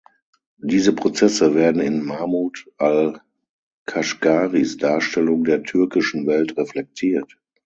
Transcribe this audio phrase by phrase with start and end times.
[0.63, 7.37] Diese Prozesse werden in Mahmud al-Kashgharis Darstellung der türkischen Welt reflektiert.